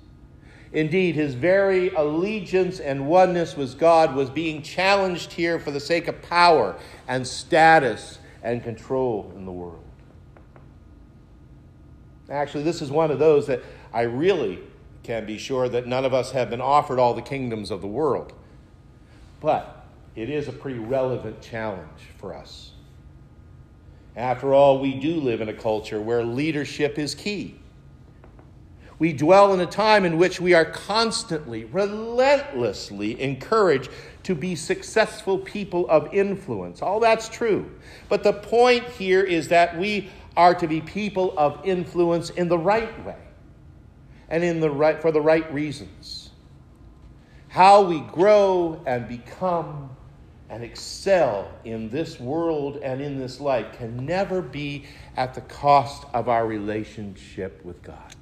Indeed, 0.73 1.14
his 1.14 1.35
very 1.35 1.90
allegiance 1.90 2.78
and 2.78 3.06
oneness 3.06 3.56
with 3.56 3.78
God 3.78 4.14
was 4.14 4.28
being 4.28 4.62
challenged 4.62 5.32
here 5.32 5.58
for 5.58 5.70
the 5.70 5.80
sake 5.80 6.08
of 6.08 6.20
power 6.23 6.76
and 7.06 7.26
status 7.26 8.18
and 8.42 8.62
control 8.62 9.32
in 9.35 9.47
the 9.47 9.52
world. 9.52 9.82
Actually, 12.28 12.64
this 12.64 12.82
is 12.82 12.90
one 12.90 13.11
of 13.11 13.18
those 13.18 13.47
that 13.47 13.62
I 13.92 14.02
really 14.02 14.58
can 15.02 15.25
be 15.25 15.38
sure 15.38 15.68
that 15.70 15.87
none 15.87 16.04
of 16.04 16.12
us 16.12 16.32
have 16.32 16.50
been 16.50 16.61
offered 16.61 16.99
all 16.99 17.14
the 17.14 17.23
kingdoms 17.23 17.70
of 17.70 17.80
the 17.80 17.87
world. 17.87 18.35
But 19.40 19.87
it 20.14 20.28
is 20.28 20.49
a 20.49 20.52
pretty 20.52 20.78
relevant 20.78 21.40
challenge 21.40 22.11
for 22.18 22.35
us. 22.35 22.73
After 24.18 24.52
all, 24.52 24.80
we 24.80 24.94
do 24.94 25.20
live 25.20 25.40
in 25.40 25.48
a 25.48 25.54
culture 25.54 26.00
where 26.00 26.25
leadership 26.25 26.98
is 26.98 27.14
key. 27.14 27.54
We 28.98 29.12
dwell 29.12 29.54
in 29.54 29.61
a 29.61 29.66
time 29.66 30.04
in 30.04 30.18
which 30.18 30.40
we 30.40 30.54
are 30.54 30.64
constantly, 30.64 31.66
relentlessly 31.66 33.20
encouraged 33.22 33.90
to 34.24 34.35
be 34.35 34.57
successful 34.57 35.38
people 35.38 35.88
of 35.88 36.12
influence. 36.12 36.83
All 36.83 36.98
that's 36.98 37.28
true. 37.28 37.70
But 38.09 38.24
the 38.24 38.33
point 38.33 38.83
here 38.87 39.22
is 39.22 39.46
that 39.48 39.78
we 39.78 40.11
are 40.37 40.52
to 40.52 40.66
be 40.66 40.81
people 40.81 41.33
of 41.38 41.61
influence 41.64 42.31
in 42.31 42.48
the 42.48 42.59
right 42.59 43.07
way 43.07 43.22
and 44.28 44.42
in 44.42 44.59
the 44.59 44.68
right, 44.68 45.00
for 45.00 45.12
the 45.12 45.20
right 45.20 45.50
reasons. 45.54 46.31
How 47.46 47.83
we 47.83 48.00
grow 48.00 48.83
and 48.85 49.07
become 49.07 49.96
and 50.50 50.64
excel 50.64 51.50
in 51.64 51.90
this 51.90 52.18
world 52.18 52.78
and 52.78 53.00
in 53.00 53.18
this 53.18 53.40
life 53.40 53.66
can 53.76 54.06
never 54.06 54.40
be 54.40 54.87
at 55.16 55.34
the 55.34 55.42
cost 55.42 56.06
of 56.14 56.28
our 56.28 56.46
relationship 56.46 57.64
with 57.64 57.82
God. 57.82 58.14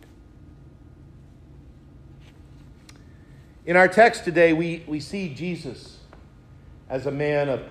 In 3.64 3.76
our 3.76 3.88
text 3.88 4.24
today, 4.24 4.52
we, 4.52 4.84
we 4.86 5.00
see 5.00 5.34
Jesus 5.34 5.98
as 6.88 7.06
a 7.06 7.10
man 7.10 7.48
of 7.48 7.62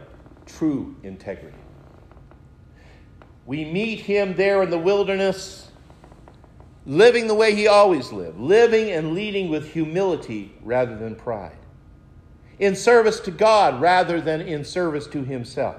true 0.45 0.95
integrity. 1.03 1.57
We 3.45 3.63
meet 3.63 4.01
him 4.01 4.35
there 4.35 4.63
in 4.63 4.69
the 4.69 4.77
wilderness, 4.77 5.69
living 6.85 7.27
the 7.27 7.33
way 7.33 7.55
he 7.55 7.67
always 7.67 8.11
lived, 8.11 8.39
living 8.39 8.91
and 8.91 9.13
leading 9.13 9.49
with 9.49 9.71
humility 9.71 10.53
rather 10.63 10.97
than 10.97 11.15
pride, 11.15 11.57
in 12.59 12.75
service 12.75 13.19
to 13.21 13.31
God 13.31 13.81
rather 13.81 14.21
than 14.21 14.41
in 14.41 14.63
service 14.63 15.07
to 15.07 15.23
himself, 15.23 15.75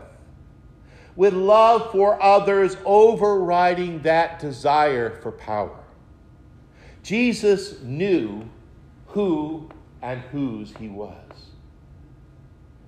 with 1.15 1.33
love 1.33 1.91
for 1.93 2.23
others 2.23 2.77
overriding 2.85 4.03
that 4.03 4.39
desire 4.39 5.19
for 5.21 5.33
power. 5.33 5.79
Jesus 7.03 7.81
knew 7.83 8.49
who 9.07 9.69
and 10.03 10.21
whose 10.33 10.75
he 10.77 10.89
was. 10.89 11.15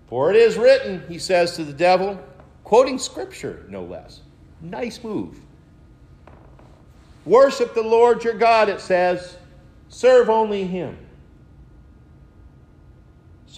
For 0.09 0.31
it 0.31 0.37
is 0.37 0.57
written, 0.57 1.03
he 1.09 1.19
says 1.19 1.55
to 1.57 1.65
the 1.65 1.73
devil, 1.73 2.19
quoting 2.65 2.99
scripture 2.99 3.65
no 3.69 3.85
less. 3.85 4.21
Nice 4.61 5.03
move. 5.03 5.39
Worship 7.25 7.75
the 7.75 7.83
Lord 7.83 8.25
your 8.25 8.35
God, 8.35 8.69
it 8.69 8.81
says. 8.81 9.37
Serve 9.89 10.31
only 10.31 10.65
him. 10.65 10.99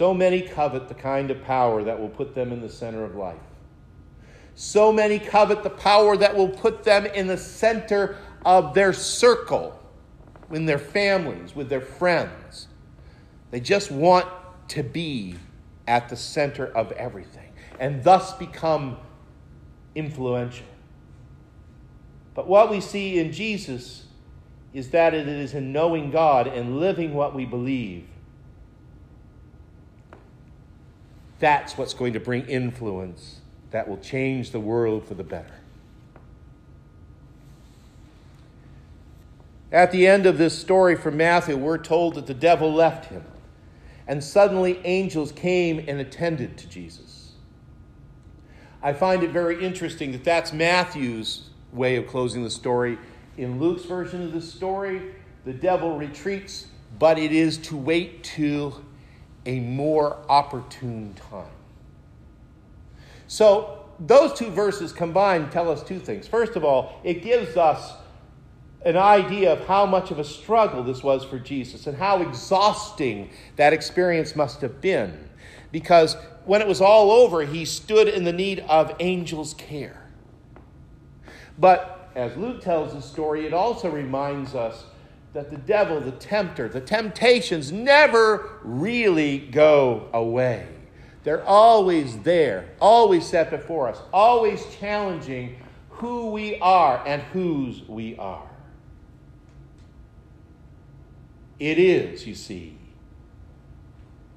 So 0.00 0.14
many 0.14 0.40
covet 0.40 0.88
the 0.88 0.94
kind 0.94 1.30
of 1.30 1.44
power 1.44 1.84
that 1.84 2.00
will 2.00 2.08
put 2.08 2.34
them 2.34 2.52
in 2.52 2.62
the 2.62 2.70
center 2.70 3.04
of 3.04 3.16
life. 3.16 3.36
So 4.54 4.90
many 4.90 5.18
covet 5.18 5.62
the 5.62 5.68
power 5.68 6.16
that 6.16 6.34
will 6.34 6.48
put 6.48 6.84
them 6.84 7.04
in 7.04 7.26
the 7.26 7.36
center 7.36 8.16
of 8.42 8.72
their 8.72 8.94
circle, 8.94 9.78
in 10.50 10.64
their 10.64 10.78
families, 10.78 11.54
with 11.54 11.68
their 11.68 11.82
friends. 11.82 12.68
They 13.50 13.60
just 13.60 13.90
want 13.90 14.26
to 14.68 14.82
be 14.82 15.34
at 15.86 16.08
the 16.08 16.16
center 16.16 16.68
of 16.68 16.92
everything 16.92 17.52
and 17.78 18.02
thus 18.02 18.32
become 18.32 18.96
influential. 19.94 20.64
But 22.32 22.48
what 22.48 22.70
we 22.70 22.80
see 22.80 23.18
in 23.18 23.32
Jesus 23.32 24.06
is 24.72 24.92
that 24.92 25.12
it 25.12 25.28
is 25.28 25.52
in 25.52 25.72
knowing 25.72 26.10
God 26.10 26.46
and 26.46 26.80
living 26.80 27.12
what 27.12 27.34
we 27.34 27.44
believe. 27.44 28.06
That's 31.40 31.76
what's 31.76 31.94
going 31.94 32.12
to 32.12 32.20
bring 32.20 32.46
influence 32.46 33.40
that 33.70 33.88
will 33.88 33.98
change 33.98 34.50
the 34.50 34.60
world 34.60 35.06
for 35.06 35.14
the 35.14 35.24
better. 35.24 35.54
At 39.72 39.92
the 39.92 40.06
end 40.06 40.26
of 40.26 40.36
this 40.36 40.58
story 40.58 40.96
from 40.96 41.16
Matthew, 41.16 41.56
we're 41.56 41.78
told 41.78 42.14
that 42.14 42.26
the 42.26 42.34
devil 42.34 42.72
left 42.72 43.06
him 43.06 43.24
and 44.06 44.22
suddenly 44.22 44.80
angels 44.84 45.30
came 45.30 45.78
and 45.86 46.00
attended 46.00 46.58
to 46.58 46.68
Jesus. 46.68 47.32
I 48.82 48.92
find 48.92 49.22
it 49.22 49.30
very 49.30 49.64
interesting 49.64 50.10
that 50.12 50.24
that's 50.24 50.52
Matthew's 50.52 51.50
way 51.72 51.94
of 51.96 52.08
closing 52.08 52.42
the 52.42 52.50
story. 52.50 52.98
In 53.36 53.60
Luke's 53.60 53.84
version 53.84 54.22
of 54.22 54.32
the 54.32 54.40
story, 54.40 55.14
the 55.44 55.52
devil 55.52 55.96
retreats, 55.96 56.66
but 56.98 57.18
it 57.18 57.30
is 57.30 57.56
to 57.58 57.76
wait 57.76 58.24
till 58.24 58.82
a 59.46 59.60
more 59.60 60.18
opportune 60.28 61.14
time. 61.30 61.46
So, 63.26 63.76
those 63.98 64.32
two 64.32 64.50
verses 64.50 64.92
combined 64.92 65.52
tell 65.52 65.70
us 65.70 65.82
two 65.82 65.98
things. 65.98 66.26
First 66.26 66.56
of 66.56 66.64
all, 66.64 67.00
it 67.04 67.22
gives 67.22 67.56
us 67.56 67.92
an 68.84 68.96
idea 68.96 69.52
of 69.52 69.66
how 69.66 69.84
much 69.84 70.10
of 70.10 70.18
a 70.18 70.24
struggle 70.24 70.82
this 70.82 71.02
was 71.02 71.22
for 71.24 71.38
Jesus 71.38 71.86
and 71.86 71.96
how 71.96 72.22
exhausting 72.22 73.30
that 73.56 73.72
experience 73.72 74.34
must 74.34 74.62
have 74.62 74.80
been. 74.80 75.28
Because 75.70 76.16
when 76.46 76.62
it 76.62 76.66
was 76.66 76.80
all 76.80 77.10
over, 77.10 77.44
he 77.44 77.64
stood 77.64 78.08
in 78.08 78.24
the 78.24 78.32
need 78.32 78.60
of 78.60 78.96
angels' 79.00 79.54
care. 79.54 80.02
But 81.58 82.10
as 82.14 82.34
Luke 82.36 82.62
tells 82.62 82.94
the 82.94 83.02
story, 83.02 83.46
it 83.46 83.52
also 83.52 83.90
reminds 83.90 84.54
us 84.54 84.84
that 85.32 85.50
the 85.50 85.56
devil, 85.56 86.00
the 86.00 86.10
tempter, 86.12 86.68
the 86.68 86.80
temptations 86.80 87.70
never 87.70 88.58
really 88.62 89.38
go 89.38 90.08
away. 90.12 90.66
They're 91.22 91.44
always 91.44 92.18
there, 92.20 92.70
always 92.80 93.26
set 93.26 93.50
before 93.50 93.88
us, 93.88 94.00
always 94.12 94.64
challenging 94.76 95.56
who 95.90 96.30
we 96.30 96.58
are 96.60 97.02
and 97.06 97.22
whose 97.22 97.82
we 97.86 98.16
are. 98.16 98.48
It 101.58 101.78
is, 101.78 102.26
you 102.26 102.34
see, 102.34 102.78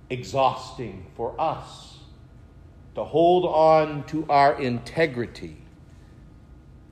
exhausting 0.10 1.06
for 1.16 1.40
us 1.40 1.98
to 2.96 3.04
hold 3.04 3.46
on 3.46 4.04
to 4.08 4.26
our 4.30 4.60
integrity 4.62 5.58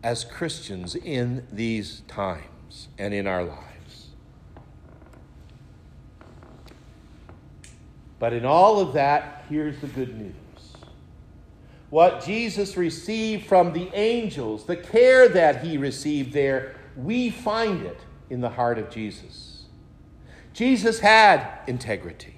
as 0.03 0.23
Christians 0.23 0.95
in 0.95 1.45
these 1.51 2.01
times 2.07 2.87
and 2.97 3.13
in 3.13 3.27
our 3.27 3.43
lives. 3.43 3.70
But 8.21 8.33
in 8.33 8.45
all 8.45 8.79
of 8.79 8.93
that, 8.93 9.45
here's 9.49 9.81
the 9.81 9.87
good 9.87 10.15
news. 10.15 10.35
What 11.89 12.23
Jesus 12.23 12.77
received 12.77 13.47
from 13.47 13.73
the 13.73 13.89
angels, 13.95 14.67
the 14.67 14.75
care 14.75 15.27
that 15.29 15.63
he 15.63 15.79
received 15.79 16.31
there, 16.31 16.75
we 16.95 17.31
find 17.31 17.81
it 17.81 17.99
in 18.29 18.39
the 18.39 18.49
heart 18.51 18.77
of 18.77 18.91
Jesus. 18.91 19.63
Jesus 20.53 20.99
had 20.99 21.61
integrity. 21.65 22.35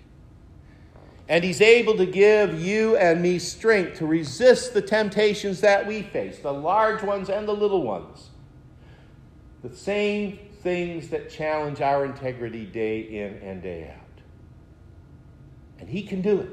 And 1.28 1.44
he's 1.44 1.60
able 1.60 1.98
to 1.98 2.06
give 2.06 2.62
you 2.62 2.96
and 2.96 3.22
me 3.22 3.38
strength 3.38 3.98
to 3.98 4.06
resist 4.06 4.74
the 4.74 4.82
temptations 4.82 5.60
that 5.60 5.86
we 5.86 6.02
face, 6.02 6.40
the 6.40 6.54
large 6.54 7.04
ones 7.04 7.30
and 7.30 7.46
the 7.46 7.54
little 7.54 7.84
ones. 7.84 8.30
The 9.62 9.76
same 9.76 10.40
things 10.62 11.10
that 11.10 11.30
challenge 11.30 11.82
our 11.82 12.06
integrity 12.06 12.66
day 12.66 13.02
in 13.02 13.34
and 13.46 13.62
day 13.62 13.94
out. 13.94 14.03
And 15.84 15.92
he 15.92 16.02
can 16.02 16.22
do 16.22 16.40
it. 16.40 16.50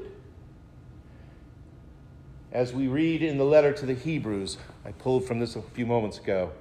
As 2.51 2.73
we 2.73 2.89
read 2.89 3.23
in 3.23 3.37
the 3.37 3.45
letter 3.45 3.71
to 3.71 3.85
the 3.85 3.93
Hebrews, 3.93 4.57
I 4.83 4.91
pulled 4.91 5.25
from 5.25 5.39
this 5.39 5.55
a 5.55 5.61
few 5.61 5.85
moments 5.85 6.17
ago. 6.17 6.51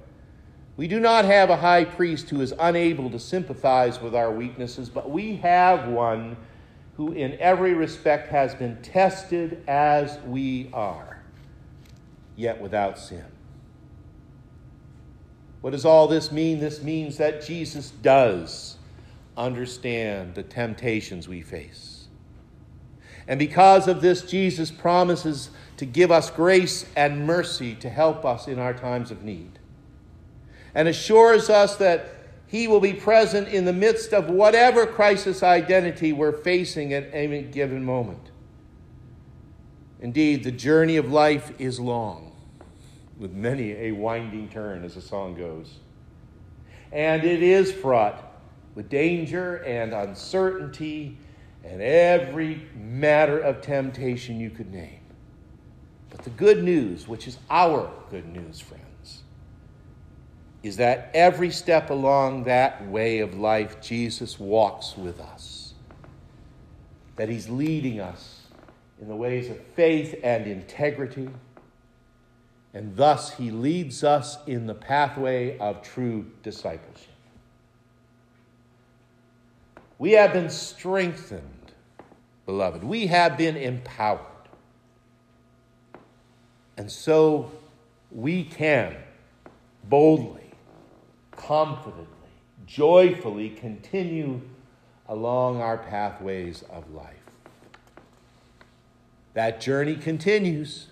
We 0.77 0.87
do 0.87 1.01
not 1.01 1.25
have 1.25 1.51
a 1.51 1.57
high 1.57 1.85
priest 1.85 2.31
who 2.31 2.41
is 2.41 2.55
unable 2.61 3.11
to 3.11 3.19
sympathize 3.19 4.01
with 4.01 4.15
our 4.15 4.31
weaknesses, 4.31 4.89
but 4.89 5.11
we 5.11 5.35
have 5.39 5.89
one 5.89 6.37
who 6.97 7.11
in 7.11 7.37
every 7.41 7.75
respect 7.75 8.29
has 8.29 8.55
been 8.55 8.81
tested 8.83 9.65
as 9.67 10.21
we 10.21 10.71
are, 10.73 11.21
yet 12.37 12.61
without 12.61 13.01
sin. 13.01 13.25
What 15.61 15.71
does 15.71 15.85
all 15.85 16.07
this 16.07 16.31
mean? 16.31 16.61
This 16.61 16.85
means 16.85 17.17
that 17.17 17.45
Jesus 17.45 17.91
does 17.91 18.77
understand 19.37 20.37
the 20.37 20.45
temptations 20.45 21.27
we 21.27 21.43
face. 21.43 21.90
And 23.31 23.39
because 23.39 23.87
of 23.87 24.01
this, 24.01 24.23
Jesus 24.23 24.73
promises 24.73 25.51
to 25.77 25.87
give 25.87 26.11
us 26.11 26.31
grace 26.31 26.85
and 26.97 27.25
mercy 27.25 27.77
to 27.77 27.89
help 27.89 28.25
us 28.25 28.49
in 28.49 28.59
our 28.59 28.75
times 28.75 29.13
of 29.13 29.23
need, 29.23 29.61
and 30.75 30.89
assures 30.89 31.49
us 31.49 31.77
that 31.77 32.17
he 32.49 32.67
will 32.67 32.81
be 32.81 32.93
present 32.93 33.47
in 33.47 33.67
the 33.67 33.73
midst 33.73 34.13
of 34.13 34.29
whatever 34.29 34.85
crisis 34.85 35.45
identity 35.45 36.13
we're 36.13 36.33
facing 36.33 36.93
at 36.93 37.09
any 37.13 37.43
given 37.43 37.85
moment. 37.85 38.33
Indeed, 40.01 40.43
the 40.43 40.51
journey 40.51 40.97
of 40.97 41.13
life 41.13 41.53
is 41.61 41.79
long, 41.79 42.33
with 43.17 43.31
many 43.31 43.71
a 43.75 43.93
winding 43.93 44.49
turn, 44.49 44.83
as 44.83 44.97
the 44.97 45.01
song 45.01 45.37
goes. 45.37 45.77
And 46.91 47.23
it 47.23 47.45
is 47.45 47.71
fraught 47.71 48.25
with 48.75 48.89
danger 48.89 49.59
and 49.59 49.95
uncertainty 49.95 51.17
and 51.65 51.83
every 51.83 52.67
matter 52.75 53.39
of 53.39 53.61
temptation 53.61 54.41
you 54.41 54.51
could 54.51 54.73
name. 54.73 55.01
But 56.11 56.25
the 56.25 56.31
good 56.31 56.65
news, 56.65 57.07
which 57.07 57.29
is 57.29 57.39
our 57.49 57.91
good 58.11 58.27
news, 58.27 58.61
friends, 58.61 59.23
is 60.63 60.77
that 60.77 61.11
every 61.15 61.51
step 61.51 61.91
along 61.91 62.45
that 62.45 62.87
way 62.89 63.21
of 63.21 63.39
life, 63.39 63.81
Jesus 63.81 64.39
walks 64.39 64.97
with 64.97 65.21
us. 65.21 65.75
That 67.17 67.29
He's 67.29 67.49
leading 67.49 68.01
us 68.01 68.43
in 69.01 69.09
the 69.09 69.17
ways 69.17 69.49
of 69.49 69.59
faith 69.75 70.19
and 70.23 70.47
integrity. 70.47 71.31
And 72.75 72.97
thus, 72.97 73.33
He 73.33 73.51
leads 73.51 74.05
us 74.05 74.39
in 74.47 74.67
the 74.67 74.75
pathway 74.75 75.57
of 75.59 75.83
true 75.83 76.27
discipleship. 76.43 77.09
We 80.01 80.13
have 80.13 80.33
been 80.33 80.49
strengthened, 80.49 81.73
beloved. 82.47 82.83
We 82.83 83.09
have 83.09 83.37
been 83.37 83.55
empowered. 83.55 84.25
And 86.79 86.91
so 86.91 87.53
we 88.11 88.45
can 88.45 88.97
boldly 89.85 90.53
confidently, 91.33 92.07
joyfully 92.67 93.51
continue 93.51 94.41
along 95.07 95.61
our 95.61 95.77
pathways 95.77 96.65
of 96.71 96.91
life. 96.95 97.17
That 99.35 99.61
journey 99.61 99.97
continues. 99.97 100.87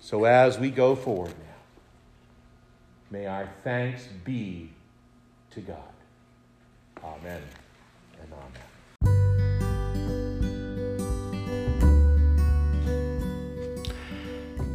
So 0.00 0.24
as 0.24 0.58
we 0.58 0.68
go 0.72 0.96
forward 0.96 1.34
now, 1.38 1.62
may 3.12 3.26
our 3.26 3.48
thanks 3.62 4.08
be 4.24 4.70
to 5.52 5.60
God. 5.60 5.93
Amen 7.04 7.42
and 8.20 8.32
amen. 8.32 8.64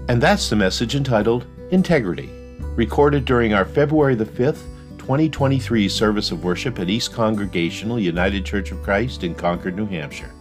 And 0.07 0.21
that's 0.21 0.49
the 0.49 0.55
message 0.55 0.95
entitled 0.95 1.47
Integrity 1.71 2.29
recorded 2.75 3.25
during 3.25 3.53
our 3.53 3.65
February 3.65 4.15
the 4.15 4.25
5th, 4.25 4.61
2023 4.97 5.89
service 5.89 6.31
of 6.31 6.43
worship 6.43 6.79
at 6.79 6.89
East 6.89 7.11
Congregational 7.11 7.99
United 7.99 8.45
Church 8.45 8.71
of 8.71 8.81
Christ 8.83 9.23
in 9.23 9.35
Concord, 9.35 9.75
New 9.75 9.85
Hampshire, 9.85 10.31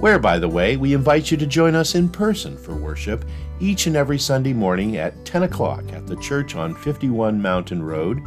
where, 0.00 0.18
by 0.18 0.38
the 0.38 0.48
way, 0.48 0.76
we 0.76 0.92
invite 0.92 1.30
you 1.30 1.36
to 1.38 1.46
join 1.46 1.74
us 1.74 1.94
in 1.94 2.08
person 2.08 2.58
for 2.58 2.74
worship 2.74 3.24
each 3.60 3.86
and 3.86 3.96
every 3.96 4.18
Sunday 4.18 4.52
morning 4.52 4.96
at 4.96 5.24
10 5.24 5.44
o'clock 5.44 5.84
at 5.92 6.06
the 6.06 6.16
church 6.16 6.54
on 6.54 6.74
51 6.74 7.40
Mountain 7.40 7.82
Road, 7.82 8.20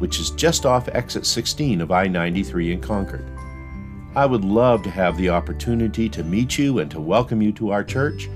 which 0.00 0.18
is 0.18 0.30
just 0.30 0.66
off 0.66 0.88
exit 0.88 1.24
16 1.24 1.80
of 1.80 1.92
I 1.92 2.08
93 2.08 2.72
in 2.72 2.80
Concord. 2.80 3.24
I 4.16 4.26
would 4.26 4.44
love 4.44 4.82
to 4.82 4.90
have 4.90 5.16
the 5.16 5.30
opportunity 5.30 6.08
to 6.08 6.24
meet 6.24 6.58
you 6.58 6.80
and 6.80 6.90
to 6.90 7.00
welcome 7.00 7.40
you 7.40 7.52
to 7.52 7.70
our 7.70 7.84
church, 7.84 8.28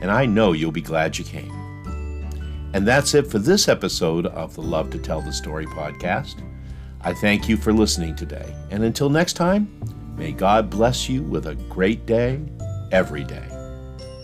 and 0.00 0.10
I 0.10 0.26
know 0.26 0.52
you'll 0.52 0.72
be 0.72 0.80
glad 0.80 1.16
you 1.16 1.24
came. 1.24 1.52
And 2.72 2.86
that's 2.86 3.14
it 3.14 3.26
for 3.26 3.38
this 3.38 3.68
episode 3.68 4.26
of 4.26 4.54
the 4.54 4.62
Love 4.62 4.90
to 4.90 4.98
Tell 4.98 5.20
the 5.20 5.32
Story 5.32 5.66
podcast. 5.66 6.42
I 7.02 7.14
thank 7.14 7.48
you 7.48 7.56
for 7.56 7.72
listening 7.72 8.16
today. 8.16 8.54
And 8.70 8.82
until 8.82 9.08
next 9.08 9.34
time, 9.34 9.70
may 10.16 10.32
God 10.32 10.68
bless 10.70 11.08
you 11.08 11.22
with 11.22 11.46
a 11.46 11.54
great 11.54 12.06
day 12.06 12.40
every 12.92 13.24
day. 13.24 13.46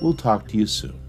We'll 0.00 0.14
talk 0.14 0.48
to 0.48 0.56
you 0.56 0.66
soon. 0.66 1.05